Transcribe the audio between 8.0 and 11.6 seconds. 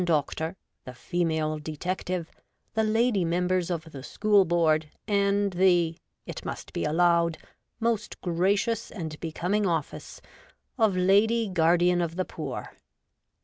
gracious and becoming office of Lady